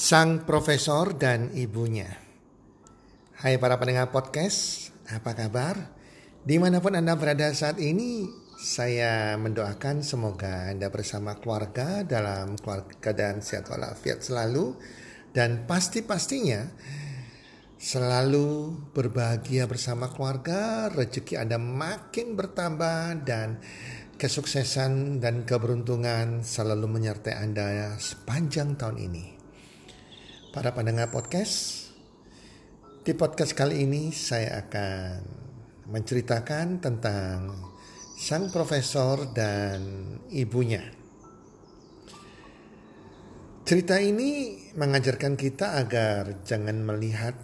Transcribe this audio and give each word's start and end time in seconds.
sang 0.00 0.48
profesor 0.48 1.12
dan 1.12 1.52
ibunya. 1.52 2.08
Hai 3.36 3.60
para 3.60 3.76
pendengar 3.76 4.08
podcast, 4.08 4.88
apa 5.04 5.36
kabar? 5.36 5.76
Di 6.40 6.56
mana 6.56 6.80
pun 6.80 6.96
Anda 6.96 7.20
berada 7.20 7.52
saat 7.52 7.76
ini, 7.76 8.24
saya 8.56 9.36
mendoakan 9.36 10.00
semoga 10.00 10.72
Anda 10.72 10.88
bersama 10.88 11.36
keluarga 11.36 12.00
dalam 12.00 12.56
keadaan 12.96 13.44
sehat 13.44 13.68
walafiat 13.68 14.24
selalu 14.24 14.72
dan 15.36 15.68
pasti-pastinya 15.68 16.64
selalu 17.76 18.72
berbahagia 18.96 19.68
bersama 19.68 20.08
keluarga, 20.08 20.88
rezeki 20.88 21.44
Anda 21.44 21.60
makin 21.60 22.40
bertambah 22.40 23.20
dan 23.28 23.60
kesuksesan 24.16 25.20
dan 25.20 25.44
keberuntungan 25.44 26.40
selalu 26.40 26.88
menyertai 26.88 27.36
Anda 27.36 28.00
sepanjang 28.00 28.80
tahun 28.80 28.96
ini. 28.96 29.39
Para 30.50 30.74
pendengar 30.74 31.14
podcast, 31.14 31.94
di 33.06 33.14
podcast 33.14 33.54
kali 33.54 33.86
ini 33.86 34.10
saya 34.10 34.66
akan 34.66 35.22
menceritakan 35.94 36.82
tentang 36.82 37.54
sang 38.18 38.50
profesor 38.50 39.30
dan 39.30 39.78
ibunya. 40.34 40.82
Cerita 43.62 44.02
ini 44.02 44.58
mengajarkan 44.74 45.38
kita 45.38 45.78
agar 45.86 46.42
jangan 46.42 46.82
melihat 46.82 47.38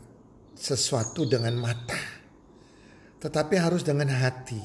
sesuatu 0.58 1.30
dengan 1.30 1.62
mata, 1.62 2.02
tetapi 3.22 3.54
harus 3.54 3.86
dengan 3.86 4.10
hati, 4.10 4.58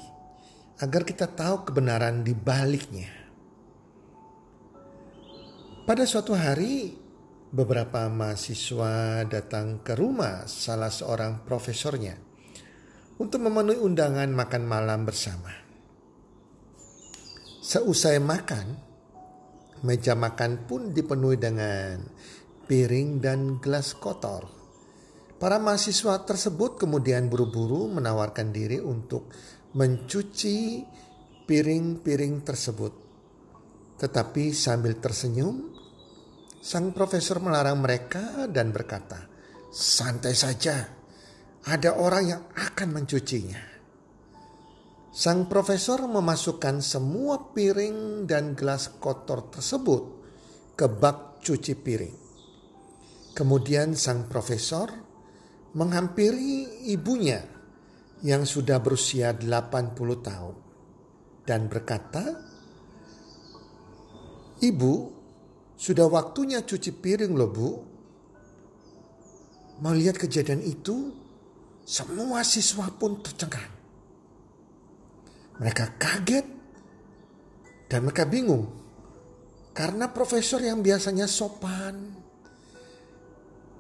agar 0.81 1.05
kita 1.05 1.29
tahu 1.29 1.69
kebenaran 1.69 2.25
di 2.25 2.33
baliknya. 2.33 3.13
Pada 5.85 6.09
suatu 6.09 6.33
hari, 6.33 6.97
beberapa 7.51 8.07
mahasiswa 8.07 9.27
datang 9.27 9.83
ke 9.83 9.91
rumah 9.99 10.47
salah 10.47 10.87
seorang 10.87 11.43
profesornya 11.43 12.15
untuk 13.19 13.43
memenuhi 13.43 13.75
undangan 13.75 14.31
makan 14.31 14.63
malam 14.63 15.03
bersama. 15.03 15.51
Seusai 17.61 18.23
makan, 18.23 18.79
meja 19.83 20.15
makan 20.15 20.63
pun 20.63 20.95
dipenuhi 20.95 21.37
dengan 21.37 21.99
piring 22.65 23.19
dan 23.19 23.59
gelas 23.59 23.99
kotor. 23.99 24.47
Para 25.35 25.59
mahasiswa 25.59 26.23
tersebut 26.23 26.79
kemudian 26.79 27.27
buru-buru 27.27 27.91
menawarkan 27.91 28.55
diri 28.55 28.79
untuk 28.79 29.27
mencuci 29.75 30.87
piring-piring 31.45 32.47
tersebut. 32.47 32.93
Tetapi 33.99 34.55
sambil 34.55 34.97
tersenyum, 34.97 35.80
Sang 36.61 36.93
profesor 36.93 37.41
melarang 37.41 37.81
mereka 37.81 38.45
dan 38.45 38.69
berkata, 38.69 39.17
"Santai 39.73 40.37
saja, 40.37 40.77
ada 41.65 41.97
orang 41.97 42.23
yang 42.29 42.43
akan 42.53 43.01
mencucinya." 43.01 43.57
Sang 45.09 45.49
profesor 45.49 46.05
memasukkan 46.05 46.85
semua 46.85 47.49
piring 47.49 48.29
dan 48.29 48.53
gelas 48.53 48.93
kotor 49.01 49.49
tersebut 49.49 50.03
ke 50.77 50.85
bak 50.85 51.41
cuci 51.41 51.73
piring. 51.81 52.17
Kemudian 53.33 53.97
sang 53.97 54.29
profesor 54.29 54.85
menghampiri 55.73 56.85
ibunya 56.93 57.41
yang 58.21 58.45
sudah 58.45 58.77
berusia 58.77 59.33
80 59.33 59.97
tahun 60.21 60.55
dan 61.41 61.65
berkata, 61.65 62.23
"Ibu, 64.61 65.20
sudah 65.81 66.05
waktunya 66.05 66.61
cuci 66.61 66.93
piring 66.93 67.33
loh 67.33 67.49
bu. 67.49 67.69
Melihat 69.81 70.21
kejadian 70.21 70.61
itu, 70.61 71.09
semua 71.81 72.45
siswa 72.45 72.85
pun 72.93 73.17
tercengang. 73.17 73.73
Mereka 75.57 75.97
kaget 75.97 76.45
dan 77.89 78.05
mereka 78.05 78.29
bingung. 78.29 78.69
Karena 79.73 80.05
profesor 80.13 80.61
yang 80.61 80.85
biasanya 80.85 81.25
sopan, 81.25 82.13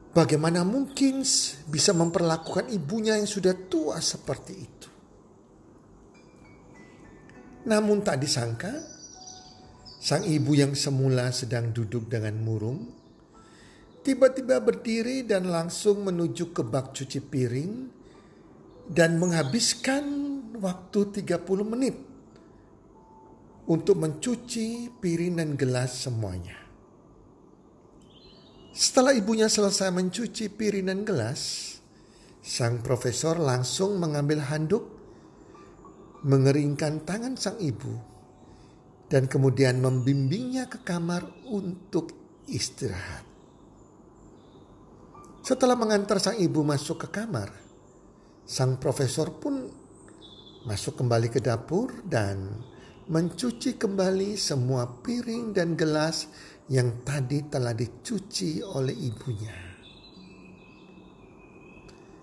bagaimana 0.09 0.65
mungkin 0.65 1.21
bisa 1.69 1.93
memperlakukan 1.93 2.73
ibunya 2.73 3.21
yang 3.21 3.29
sudah 3.29 3.53
tua 3.69 4.01
seperti 4.01 4.53
itu. 4.57 4.89
Namun 7.69 8.01
tak 8.01 8.17
disangka, 8.25 8.73
Sang 10.01 10.25
ibu 10.25 10.57
yang 10.57 10.73
semula 10.73 11.29
sedang 11.29 11.69
duduk 11.69 12.09
dengan 12.09 12.33
murung, 12.41 12.89
tiba-tiba 14.01 14.57
berdiri 14.57 15.21
dan 15.21 15.45
langsung 15.45 16.01
menuju 16.01 16.57
ke 16.57 16.65
bak 16.65 16.97
cuci 16.97 17.21
piring 17.21 17.73
dan 18.89 19.21
menghabiskan 19.21 20.01
waktu 20.57 21.21
30 21.21 21.45
menit 21.69 21.93
untuk 23.69 24.01
mencuci 24.01 24.89
piring 24.97 25.37
dan 25.37 25.53
gelas 25.53 26.09
semuanya. 26.09 26.57
Setelah 28.73 29.13
ibunya 29.13 29.45
selesai 29.45 29.93
mencuci 29.93 30.49
piring 30.49 30.89
dan 30.89 31.05
gelas, 31.05 31.77
sang 32.41 32.81
profesor 32.81 33.37
langsung 33.37 34.01
mengambil 34.01 34.41
handuk, 34.49 34.81
mengeringkan 36.25 37.05
tangan 37.05 37.37
sang 37.37 37.61
ibu, 37.61 38.10
dan 39.11 39.27
kemudian 39.27 39.83
membimbingnya 39.83 40.71
ke 40.71 40.87
kamar 40.87 41.27
untuk 41.51 42.15
istirahat. 42.47 43.27
Setelah 45.43 45.75
mengantar 45.75 46.23
sang 46.23 46.39
ibu 46.39 46.63
masuk 46.63 47.03
ke 47.03 47.19
kamar, 47.19 47.51
sang 48.47 48.79
profesor 48.79 49.35
pun 49.35 49.67
masuk 50.63 50.95
kembali 50.95 51.27
ke 51.27 51.43
dapur 51.43 51.91
dan 52.07 52.63
mencuci 53.11 53.75
kembali 53.75 54.39
semua 54.39 54.87
piring 55.03 55.51
dan 55.51 55.75
gelas 55.75 56.31
yang 56.71 57.03
tadi 57.03 57.51
telah 57.51 57.75
dicuci 57.75 58.63
oleh 58.63 58.95
ibunya. 58.95 59.57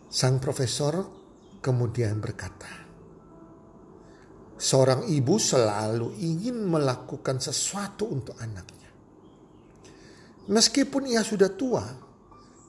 Sang 0.09 0.41
profesor 0.41 1.05
kemudian 1.61 2.17
berkata, 2.17 2.88
Seorang 4.59 5.07
ibu 5.07 5.39
selalu 5.39 6.19
ingin 6.19 6.67
melakukan 6.67 7.39
sesuatu 7.39 8.11
untuk 8.11 8.35
anaknya. 8.43 8.91
Meskipun 10.51 11.07
ia 11.07 11.23
sudah 11.23 11.55
tua, 11.55 11.87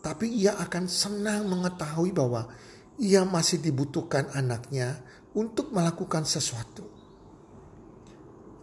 tapi 0.05 0.29
ia 0.29 0.53
akan 0.61 0.85
senang 0.85 1.49
mengetahui 1.49 2.13
bahwa 2.13 2.45
ia 3.01 3.25
masih 3.25 3.57
dibutuhkan 3.57 4.29
anaknya 4.37 5.01
untuk 5.33 5.73
melakukan 5.73 6.29
sesuatu. 6.29 6.85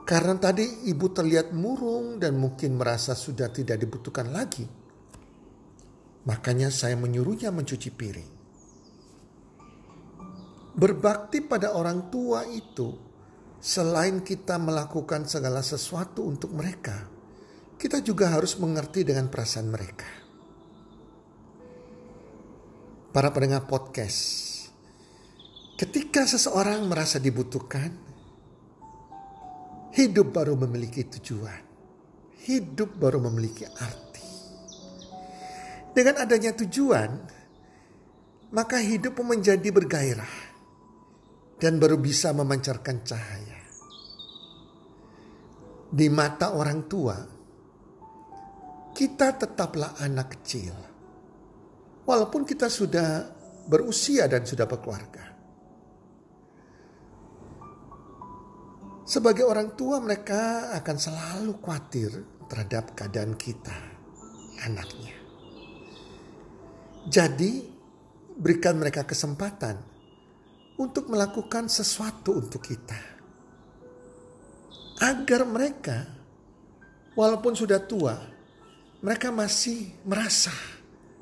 Karena 0.07 0.39
tadi 0.39 0.87
ibu 0.87 1.11
terlihat 1.11 1.51
murung 1.51 2.23
dan 2.23 2.39
mungkin 2.39 2.79
merasa 2.79 3.19
sudah 3.19 3.51
tidak 3.51 3.83
dibutuhkan 3.83 4.31
lagi. 4.31 4.63
Makanya 6.31 6.71
saya 6.71 6.95
menyuruhnya 6.95 7.51
mencuci 7.51 7.91
piring. 7.91 8.31
Berbakti 10.79 11.43
pada 11.43 11.75
orang 11.75 12.07
tua 12.13 12.47
itu 12.47 13.06
selain 13.61 14.23
kita 14.23 14.61
melakukan 14.61 15.25
segala 15.29 15.61
sesuatu 15.61 16.25
untuk 16.27 16.53
mereka, 16.53 17.09
kita 17.77 18.01
juga 18.01 18.33
harus 18.33 18.57
mengerti 18.57 19.05
dengan 19.05 19.29
perasaan 19.29 19.69
mereka. 19.69 20.09
Para 23.13 23.33
pendengar 23.33 23.65
podcast, 23.65 24.21
ketika 25.81 26.29
seseorang 26.29 26.85
merasa 26.85 27.17
dibutuhkan, 27.17 27.93
hidup 29.97 30.37
baru 30.37 30.57
memiliki 30.57 31.09
tujuan, 31.17 31.63
hidup 32.45 32.97
baru 33.01 33.25
memiliki 33.25 33.65
arti. 33.65 34.25
Dengan 35.97 36.21
adanya 36.21 36.53
tujuan, 36.53 37.11
maka 38.53 38.77
hidup 38.85 39.17
menjadi 39.25 39.69
bergairah 39.73 40.35
dan 41.57 41.81
baru 41.81 41.97
bisa 41.97 42.37
memancarkan 42.37 43.01
cahaya. 43.05 43.46
Di 45.87 46.07
mata 46.11 46.55
orang 46.55 46.81
tua, 46.91 47.17
kita 48.97 49.29
tetaplah 49.37 49.95
anak 50.03 50.41
kecil. 50.41 50.75
Walaupun 52.07 52.43
kita 52.47 52.71
sudah 52.71 53.29
berusia 53.67 54.31
dan 54.31 54.47
sudah 54.47 54.65
berkeluarga. 54.65 55.27
Sebagai 59.07 59.47
orang 59.47 59.79
tua 59.79 60.03
mereka 60.03 60.75
akan 60.75 60.97
selalu 60.99 61.53
khawatir 61.63 62.11
terhadap 62.51 62.95
keadaan 62.99 63.39
kita, 63.39 63.75
anaknya. 64.67 65.15
Jadi 67.07 67.63
berikan 68.35 68.83
mereka 68.83 69.07
kesempatan 69.07 69.79
untuk 70.83 71.07
melakukan 71.07 71.71
sesuatu 71.71 72.35
untuk 72.35 72.67
kita. 72.67 73.16
Agar 74.97 75.45
mereka, 75.45 76.09
walaupun 77.13 77.53
sudah 77.53 77.85
tua, 77.85 78.17
mereka 79.05 79.29
masih 79.29 79.93
merasa 80.09 80.53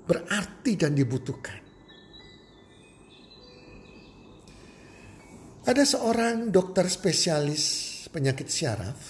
berarti 0.04 0.78
dan 0.78 0.94
dibutuhkan. 0.94 1.58
Ada 5.64 5.80
seorang 5.96 6.52
dokter 6.52 6.84
spesialis 6.92 7.64
penyakit 8.12 8.52
syaraf 8.52 9.00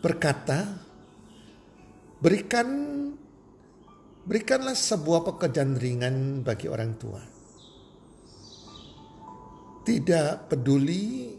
berkata, 0.00 0.80
berikan 2.18 2.68
berikanlah 4.24 4.74
sebuah 4.74 5.28
pekerjaan 5.28 5.76
ringan 5.76 6.40
bagi 6.40 6.66
orang 6.72 6.92
tua. 6.96 7.22
Tidak 9.82 10.48
peduli 10.48 11.36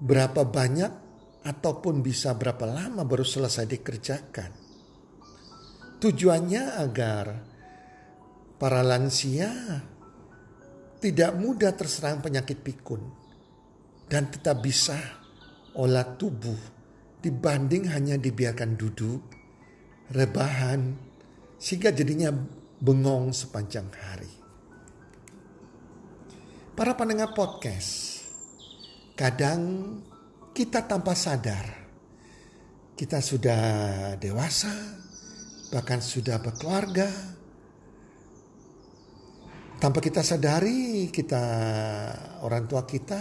berapa 0.00 0.44
banyak 0.44 0.92
ataupun 1.46 2.02
bisa 2.02 2.34
berapa 2.34 2.66
lama 2.66 3.06
baru 3.06 3.22
selesai 3.22 3.64
dikerjakan. 3.70 4.50
Tujuannya 5.96 6.62
agar 6.82 7.26
para 8.60 8.80
lansia 8.84 9.52
tidak 11.00 11.32
mudah 11.38 11.72
terserang 11.72 12.20
penyakit 12.20 12.60
pikun 12.60 13.00
dan 14.10 14.28
tetap 14.28 14.60
bisa 14.60 14.96
olah 15.76 16.16
tubuh 16.16 16.58
dibanding 17.20 17.90
hanya 17.90 18.16
dibiarkan 18.20 18.78
duduk, 18.78 19.22
rebahan, 20.12 20.94
sehingga 21.58 21.90
jadinya 21.90 22.30
bengong 22.78 23.32
sepanjang 23.32 23.88
hari. 23.92 24.32
Para 26.76 26.92
pendengar 26.92 27.32
podcast, 27.32 28.15
kadang 29.16 29.60
kita 30.52 30.84
tanpa 30.84 31.16
sadar, 31.16 31.66
kita 32.94 33.18
sudah 33.24 33.62
dewasa, 34.20 34.72
bahkan 35.72 36.04
sudah 36.04 36.38
berkeluarga, 36.38 37.08
tanpa 39.80 39.98
kita 40.04 40.20
sadari 40.20 41.08
kita 41.08 41.44
orang 42.44 42.68
tua 42.68 42.84
kita 42.84 43.20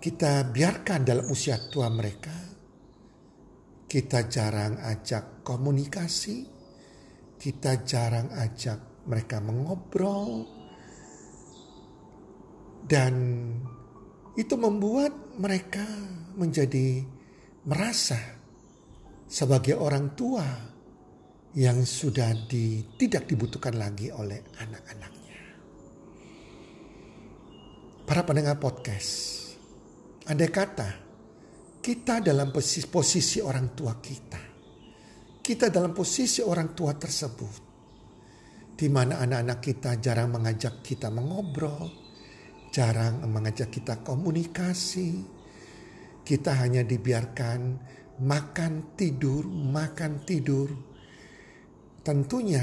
kita 0.00 0.48
biarkan 0.48 1.04
dalam 1.04 1.28
usia 1.28 1.60
tua 1.68 1.92
mereka. 1.92 2.48
Kita 3.90 4.30
jarang 4.30 4.78
ajak 4.80 5.42
komunikasi 5.42 6.60
kita 7.40 7.80
jarang 7.88 8.28
ajak 8.36 9.08
mereka 9.08 9.40
mengobrol. 9.40 10.44
Dan 12.84 13.14
itu 14.38 14.54
membuat 14.54 15.38
mereka 15.38 15.82
menjadi 16.38 17.02
merasa 17.66 18.18
sebagai 19.26 19.78
orang 19.78 20.14
tua 20.18 20.46
yang 21.54 21.82
sudah 21.82 22.30
di, 22.46 22.82
tidak 22.94 23.26
dibutuhkan 23.26 23.74
lagi 23.74 24.10
oleh 24.10 24.38
anak-anak. 24.58 25.12
Para 28.06 28.26
pendengar 28.26 28.58
podcast, 28.58 29.10
andai 30.26 30.50
kata 30.50 30.90
kita 31.78 32.18
dalam 32.18 32.50
posisi, 32.50 32.86
posisi 32.90 33.38
orang 33.38 33.70
tua 33.70 34.02
kita, 34.02 34.42
kita 35.38 35.70
dalam 35.70 35.94
posisi 35.94 36.42
orang 36.42 36.74
tua 36.74 36.98
tersebut, 36.98 37.54
di 38.74 38.90
mana 38.90 39.22
anak-anak 39.22 39.58
kita 39.62 39.90
jarang 40.02 40.34
mengajak 40.34 40.82
kita 40.82 41.06
mengobrol, 41.06 42.09
jarang 42.70 43.26
mengajak 43.26 43.68
kita 43.74 44.00
komunikasi, 44.06 45.26
kita 46.22 46.54
hanya 46.62 46.86
dibiarkan 46.86 47.60
makan 48.22 48.94
tidur, 48.94 49.44
makan 49.50 50.22
tidur. 50.22 50.70
Tentunya 52.00 52.62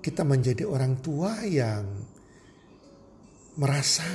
kita 0.00 0.24
menjadi 0.24 0.64
orang 0.64 0.98
tua 1.04 1.44
yang 1.44 1.84
merasa 3.58 4.06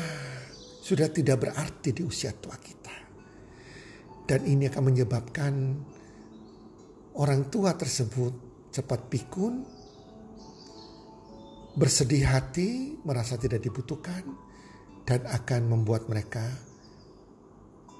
sudah 0.83 1.07
tidak 1.11 1.47
berarti 1.47 1.95
di 1.95 2.01
usia 2.03 2.33
tua 2.35 2.57
kita. 2.59 2.95
Dan 4.23 4.47
ini 4.47 4.67
akan 4.71 4.83
menyebabkan 4.83 5.53
orang 7.19 7.51
tua 7.51 7.75
tersebut 7.75 8.33
cepat 8.71 9.11
pikun, 9.11 9.53
bersedih 11.75 12.23
hati, 12.25 12.97
merasa 13.03 13.35
tidak 13.35 13.61
dibutuhkan, 13.61 14.23
dan 15.03 15.27
akan 15.27 15.61
membuat 15.67 16.07
mereka 16.07 16.43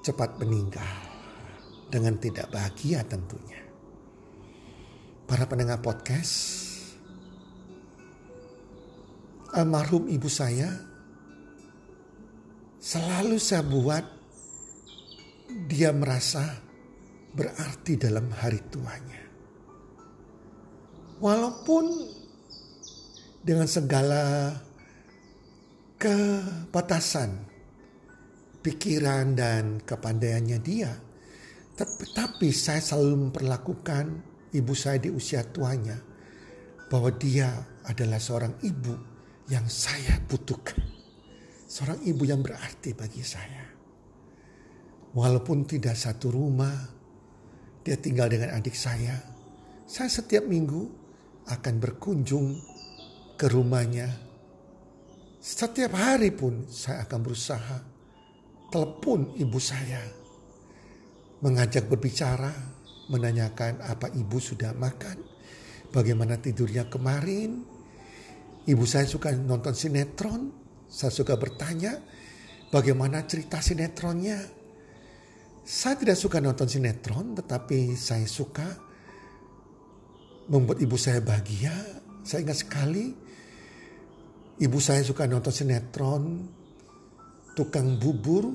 cepat 0.04 0.40
meninggal 0.40 0.96
dengan 1.92 2.16
tidak 2.20 2.52
bahagia 2.52 3.04
tentunya. 3.08 3.60
Para 5.24 5.48
pendengar 5.48 5.80
podcast, 5.80 6.64
almarhum 9.56 10.12
ibu 10.12 10.28
saya 10.28 10.68
selalu 12.84 13.40
saya 13.40 13.64
buat 13.64 14.06
dia 15.72 15.96
merasa 15.96 16.60
berarti 17.32 17.96
dalam 17.96 18.28
hari 18.34 18.60
tuanya. 18.68 19.22
Walaupun 21.24 21.86
dengan 23.40 23.68
segala 23.70 24.52
kebatasan 26.04 27.32
pikiran 28.60 29.40
dan 29.40 29.80
kepandaiannya 29.80 30.60
dia, 30.60 30.92
tetapi 31.80 32.52
saya 32.52 32.84
selalu 32.84 33.32
memperlakukan 33.32 34.06
ibu 34.52 34.74
saya 34.76 35.00
di 35.00 35.08
usia 35.08 35.48
tuanya 35.48 35.96
bahwa 36.92 37.08
dia 37.16 37.56
adalah 37.88 38.20
seorang 38.20 38.60
ibu 38.68 38.92
yang 39.48 39.64
saya 39.72 40.20
butuhkan. 40.28 40.76
Seorang 41.72 42.04
ibu 42.04 42.28
yang 42.28 42.44
berarti 42.44 42.92
bagi 42.94 43.24
saya. 43.24 43.64
Walaupun 45.16 45.66
tidak 45.66 45.96
satu 45.96 46.30
rumah, 46.36 46.74
dia 47.82 47.96
tinggal 47.96 48.28
dengan 48.28 48.54
adik 48.54 48.76
saya. 48.76 49.18
Saya 49.88 50.12
setiap 50.12 50.46
minggu 50.46 50.84
akan 51.48 51.76
berkunjung 51.80 52.60
ke 53.40 53.48
rumahnya. 53.50 54.33
Setiap 55.44 55.92
hari 56.00 56.32
pun 56.32 56.64
saya 56.72 57.04
akan 57.04 57.20
berusaha 57.20 57.78
telepon 58.72 59.36
ibu 59.36 59.60
saya. 59.60 60.00
Mengajak 61.44 61.92
berbicara, 61.92 62.48
menanyakan 63.12 63.84
apa 63.84 64.08
ibu 64.16 64.40
sudah 64.40 64.72
makan, 64.72 65.20
bagaimana 65.92 66.40
tidurnya 66.40 66.88
kemarin. 66.88 67.60
Ibu 68.64 68.88
saya 68.88 69.04
suka 69.04 69.36
nonton 69.36 69.76
sinetron, 69.76 70.48
saya 70.88 71.12
suka 71.12 71.36
bertanya 71.36 72.00
bagaimana 72.72 73.28
cerita 73.28 73.60
sinetronnya. 73.60 74.40
Saya 75.68 76.00
tidak 76.00 76.16
suka 76.16 76.40
nonton 76.40 76.72
sinetron 76.72 77.36
tetapi 77.36 78.00
saya 78.00 78.24
suka 78.32 78.80
membuat 80.48 80.80
ibu 80.80 80.96
saya 80.96 81.20
bahagia. 81.20 81.76
Saya 82.24 82.48
ingat 82.48 82.64
sekali 82.64 83.23
ibu 84.62 84.78
saya 84.78 85.02
suka 85.02 85.26
nonton 85.26 85.54
sinetron 85.54 86.24
tukang 87.58 87.98
bubur 87.98 88.50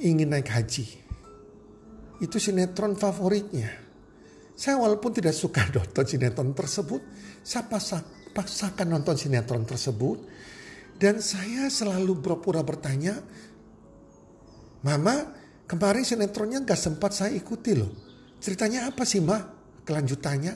ingin 0.00 0.28
naik 0.32 0.48
haji. 0.48 0.86
Itu 2.18 2.42
sinetron 2.42 2.98
favoritnya. 2.98 3.70
Saya 4.58 4.74
walaupun 4.82 5.14
tidak 5.14 5.36
suka 5.38 5.68
nonton 5.76 6.04
sinetron 6.04 6.50
tersebut, 6.52 7.00
saya 7.46 7.64
pasak, 7.70 8.34
paksakan 8.34 8.90
nonton 8.90 9.14
sinetron 9.14 9.62
tersebut 9.62 10.18
dan 10.98 11.22
saya 11.22 11.70
selalu 11.70 12.18
berpura 12.18 12.66
bertanya, 12.66 13.14
Mama 14.78 15.34
kemarin 15.66 16.06
sinetronnya 16.06 16.62
gak 16.62 16.78
sempat 16.78 17.10
saya 17.10 17.34
ikuti 17.34 17.74
loh. 17.74 17.90
Ceritanya 18.38 18.90
apa 18.90 19.02
sih 19.02 19.18
ma? 19.18 19.38
Kelanjutannya. 19.82 20.54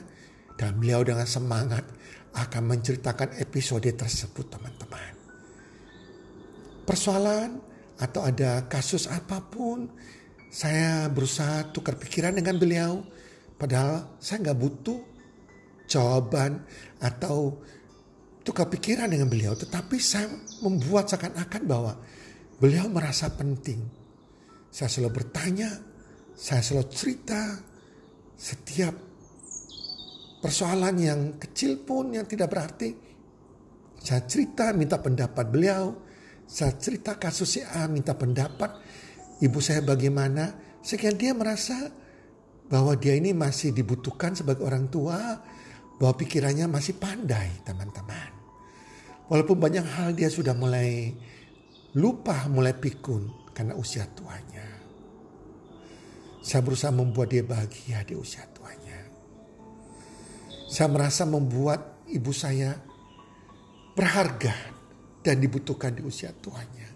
Dan 0.55 0.79
beliau 0.79 1.03
dengan 1.03 1.27
semangat 1.27 1.83
akan 2.33 2.63
menceritakan 2.65 3.37
episode 3.37 3.85
tersebut 3.93 4.45
teman-teman. 4.49 5.13
Persoalan 6.83 7.61
atau 8.01 8.25
ada 8.25 8.65
kasus 8.65 9.05
apa 9.07 9.39
pun, 9.39 9.87
saya 10.49 11.07
berusaha 11.13 11.69
tukar 11.69 11.95
pikiran 11.95 12.33
dengan 12.35 12.57
beliau. 12.57 13.05
Padahal 13.55 14.17
saya 14.17 14.49
nggak 14.49 14.59
butuh 14.59 14.99
jawaban 15.87 16.65
atau 16.99 17.61
tukar 18.43 18.67
pikiran 18.67 19.07
dengan 19.07 19.29
beliau, 19.31 19.55
tetapi 19.55 19.95
saya 20.01 20.27
membuat 20.65 21.07
seakan-akan 21.07 21.63
bahwa 21.63 21.93
beliau 22.59 22.89
merasa 22.91 23.31
penting. 23.31 23.79
Saya 24.73 24.89
selalu 24.89 25.21
bertanya, 25.23 25.69
saya 26.33 26.65
selalu 26.65 26.89
cerita 26.91 27.61
setiap 28.33 29.12
persoalan 30.43 30.95
yang 30.99 31.21
kecil 31.39 31.79
pun 31.87 32.11
yang 32.11 32.27
tidak 32.27 32.51
berarti. 32.51 32.91
Saya 34.03 34.27
cerita 34.27 34.75
minta 34.75 34.99
pendapat 34.99 35.47
beliau, 35.47 35.95
saya 36.43 36.75
cerita 36.75 37.15
kasus 37.15 37.55
si 37.55 37.59
A 37.63 37.87
minta 37.87 38.11
pendapat 38.11 38.75
ibu 39.39 39.63
saya 39.63 39.79
bagaimana, 39.79 40.51
sehingga 40.83 41.15
dia 41.15 41.31
merasa 41.31 41.87
bahwa 42.67 42.99
dia 42.99 43.15
ini 43.15 43.31
masih 43.31 43.71
dibutuhkan 43.71 44.35
sebagai 44.35 44.67
orang 44.67 44.91
tua, 44.91 45.39
bahwa 45.95 46.13
pikirannya 46.19 46.67
masih 46.67 46.99
pandai 46.99 47.63
teman-teman. 47.63 48.35
Walaupun 49.31 49.55
banyak 49.55 49.87
hal 49.87 50.11
dia 50.11 50.27
sudah 50.27 50.51
mulai 50.51 51.15
lupa, 51.95 52.51
mulai 52.51 52.75
pikun 52.75 53.55
karena 53.55 53.79
usia 53.79 54.03
tuanya. 54.11 54.67
Saya 56.43 56.59
berusaha 56.59 56.91
membuat 56.91 57.31
dia 57.31 57.39
bahagia 57.39 58.03
di 58.03 58.19
usia 58.19 58.43
tuanya. 58.51 59.07
Saya 60.67 60.89
merasa 60.89 61.27
membuat 61.27 62.03
ibu 62.09 62.31
saya 62.33 62.77
berharga 63.93 64.53
dan 65.23 65.39
dibutuhkan 65.39 65.95
di 65.95 66.01
usia 66.03 66.33
tuanya. 66.35 66.89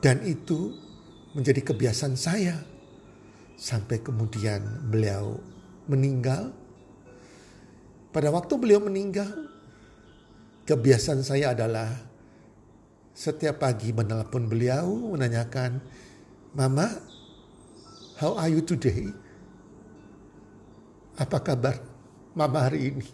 Dan 0.00 0.24
itu 0.24 0.72
menjadi 1.36 1.60
kebiasaan 1.60 2.16
saya 2.16 2.56
sampai 3.60 4.00
kemudian 4.00 4.88
beliau 4.88 5.36
meninggal. 5.84 6.56
Pada 8.10 8.32
waktu 8.32 8.56
beliau 8.56 8.80
meninggal, 8.80 9.28
kebiasaan 10.64 11.20
saya 11.20 11.52
adalah 11.52 11.92
setiap 13.12 13.60
pagi 13.60 13.92
menelpon 13.92 14.48
beliau 14.48 15.12
menanyakan, 15.14 15.78
"Mama, 16.56 16.88
how 18.18 18.40
are 18.40 18.48
you 18.48 18.64
today?" 18.64 19.12
Apa 21.20 21.44
kabar 21.44 21.89
Mama 22.30 22.70
hari 22.70 22.94
ini? 22.94 23.06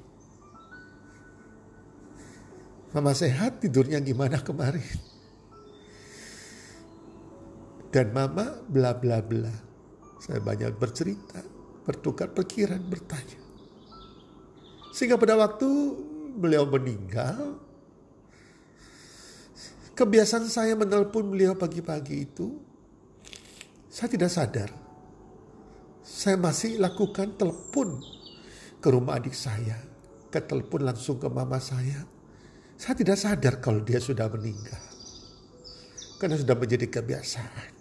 Mama 2.92 3.16
sehat, 3.16 3.64
tidurnya 3.64 3.96
gimana 4.00 4.40
kemarin? 4.44 4.84
Dan 7.88 8.12
Mama 8.12 8.60
bla 8.68 8.92
bla 8.92 9.24
bla. 9.24 9.52
Saya 10.20 10.40
banyak 10.40 10.76
bercerita, 10.76 11.40
bertukar 11.88 12.32
pikiran, 12.32 12.80
bertanya. 12.84 13.40
Sehingga 14.92 15.16
pada 15.16 15.36
waktu 15.36 15.68
beliau 16.36 16.68
meninggal, 16.68 17.56
kebiasaan 19.96 20.48
saya 20.48 20.76
menelpon 20.76 21.32
beliau 21.32 21.56
pagi-pagi 21.56 22.28
itu, 22.28 22.56
saya 23.88 24.12
tidak 24.12 24.28
sadar. 24.28 24.70
Saya 26.04 26.36
masih 26.36 26.80
lakukan 26.80 27.36
telepon 27.36 28.15
ke 28.78 28.88
rumah 28.92 29.18
adik 29.18 29.34
saya, 29.34 29.76
ke 30.28 30.40
telepon 30.42 30.86
langsung 30.86 31.16
ke 31.16 31.28
mama 31.30 31.58
saya. 31.58 32.04
Saya 32.76 32.94
tidak 32.96 33.16
sadar 33.16 33.54
kalau 33.64 33.80
dia 33.80 33.96
sudah 33.98 34.28
meninggal. 34.28 34.82
Karena 36.16 36.36
sudah 36.36 36.56
menjadi 36.56 36.88
kebiasaan 36.88 37.76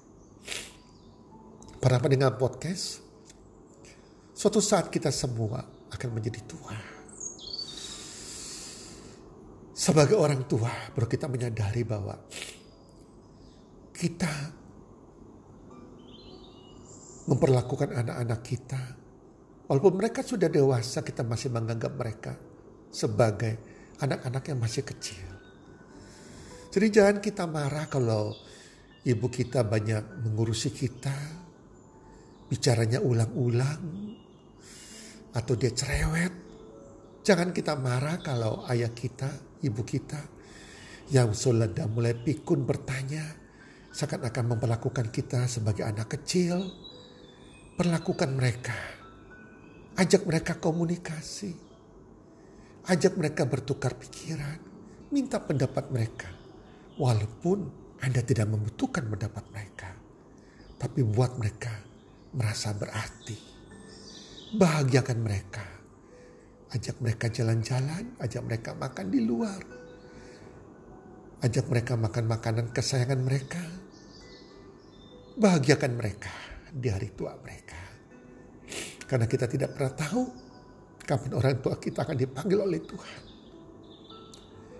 para 1.85 2.01
pendengar 2.01 2.33
podcast, 2.33 2.97
suatu 4.33 4.57
saat 4.57 4.89
kita 4.89 5.13
semua 5.13 5.61
akan 5.93 6.09
menjadi 6.17 6.41
tua. 6.49 6.73
Sebagai 9.77 10.17
orang 10.17 10.49
tua, 10.49 10.73
baru 10.97 11.05
kita 11.05 11.29
menyadari 11.29 11.85
bahwa 11.85 12.17
kita 13.93 14.33
memperlakukan 17.29 17.93
anak-anak 17.93 18.41
kita, 18.41 18.81
walaupun 19.69 19.93
mereka 19.97 20.21
sudah 20.25 20.49
dewasa, 20.49 21.01
kita 21.05 21.21
masih 21.21 21.53
menganggap 21.53 21.93
mereka 21.93 22.33
sebagai 22.89 23.57
anak-anak 23.99 24.43
yang 24.51 24.59
masih 24.59 24.83
kecil. 24.83 25.27
Jadi 26.75 26.87
jangan 26.91 27.17
kita 27.23 27.47
marah 27.47 27.87
kalau 27.87 28.35
ibu 29.07 29.27
kita 29.31 29.63
banyak 29.63 30.27
mengurusi 30.27 30.75
kita, 30.75 31.15
bicaranya 32.51 32.99
ulang-ulang 32.99 33.83
atau 35.31 35.53
dia 35.55 35.71
cerewet. 35.71 36.33
Jangan 37.25 37.55
kita 37.55 37.73
marah 37.79 38.21
kalau 38.21 38.67
ayah 38.69 38.91
kita, 38.91 39.31
ibu 39.63 39.81
kita 39.81 40.19
yang 41.13 41.33
sudah 41.37 41.69
mulai 41.85 42.17
pikun 42.17 42.65
bertanya 42.65 43.23
seakan-akan 43.93 44.57
memperlakukan 44.57 45.07
kita 45.13 45.47
sebagai 45.47 45.87
anak 45.87 46.19
kecil. 46.19 46.59
Perlakukan 47.75 48.35
mereka. 48.35 49.04
Ajak 49.95 50.27
mereka 50.27 50.59
komunikasi. 50.59 51.55
Ajak 52.91 53.15
mereka 53.15 53.47
bertukar 53.47 53.95
pikiran. 53.95 54.59
Minta 55.15 55.39
pendapat 55.39 55.87
mereka. 55.87 56.27
Walaupun 56.99 57.71
Anda 58.03 58.19
tidak 58.19 58.51
membutuhkan 58.51 59.07
pendapat 59.07 59.45
mereka. 59.55 59.95
Tapi 60.75 60.99
buat 60.99 61.39
mereka 61.39 61.71
merasa 62.35 62.75
berarti. 62.75 63.39
Bahagiakan 64.59 65.19
mereka. 65.23 65.63
Ajak 66.75 66.99
mereka 66.99 67.31
jalan-jalan, 67.31 68.19
ajak 68.19 68.43
mereka 68.43 68.75
makan 68.75 69.07
di 69.07 69.23
luar. 69.23 69.63
Ajak 71.39 71.71
mereka 71.71 71.95
makan 71.95 72.25
makanan 72.27 72.67
kesayangan 72.75 73.21
mereka. 73.23 73.63
Bahagiakan 75.39 75.93
mereka 75.95 76.35
di 76.75 76.91
hari 76.91 77.15
tua 77.15 77.39
mereka. 77.39 77.84
Karena 79.05 79.29
kita 79.29 79.45
tidak 79.45 79.77
pernah 79.77 79.93
tahu 79.93 80.23
kapan 81.05 81.31
orang 81.37 81.61
tua 81.61 81.77
kita 81.77 82.01
akan 82.01 82.17
dipanggil 82.17 82.57
oleh 82.57 82.81
Tuhan. 82.81 83.21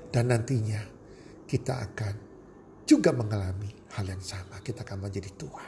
Dan 0.10 0.34
nantinya 0.34 0.82
kita 1.46 1.74
akan 1.92 2.16
juga 2.90 3.14
mengalami 3.14 3.70
hal 3.94 4.06
yang 4.10 4.22
sama. 4.22 4.58
Kita 4.66 4.82
akan 4.82 5.06
menjadi 5.06 5.30
tua. 5.38 5.66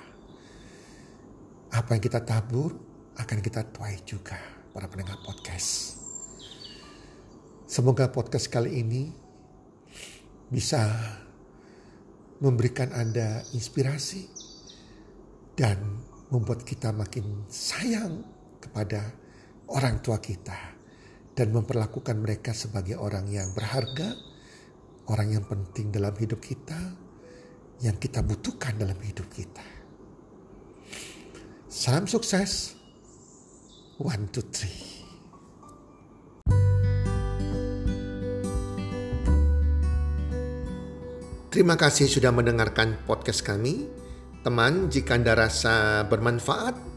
Apa 1.78 1.94
yang 1.94 2.02
kita 2.02 2.26
tabur 2.26 2.74
akan 3.18 3.38
kita 3.42 3.62
tuai 3.70 4.02
juga 4.02 4.38
para 4.74 4.90
pendengar 4.90 5.22
podcast. 5.22 6.00
Semoga 7.68 8.08
podcast 8.10 8.48
kali 8.48 8.80
ini 8.82 9.12
bisa 10.48 10.88
memberikan 12.40 12.94
Anda 12.96 13.44
inspirasi 13.52 14.30
dan 15.58 15.78
membuat 16.32 16.64
kita 16.64 16.96
makin 16.96 17.44
sayang 17.52 18.37
kepada 18.68 19.16
orang 19.72 20.04
tua 20.04 20.20
kita 20.20 20.76
dan 21.32 21.48
memperlakukan 21.56 22.20
mereka 22.20 22.52
sebagai 22.52 23.00
orang 23.00 23.32
yang 23.32 23.56
berharga, 23.56 24.12
orang 25.08 25.40
yang 25.40 25.46
penting 25.48 25.96
dalam 25.96 26.12
hidup 26.20 26.44
kita, 26.44 26.76
yang 27.80 27.96
kita 27.96 28.20
butuhkan 28.20 28.76
dalam 28.76 29.00
hidup 29.00 29.32
kita. 29.32 29.64
Salam 31.72 32.10
sukses. 32.10 32.76
One, 33.98 34.30
two, 34.30 34.46
three. 34.54 34.98
Terima 41.50 41.74
kasih 41.74 42.06
sudah 42.06 42.30
mendengarkan 42.30 43.02
podcast 43.10 43.42
kami. 43.42 43.90
Teman, 44.46 44.94
jika 44.94 45.18
Anda 45.18 45.34
rasa 45.34 46.06
bermanfaat 46.06 46.97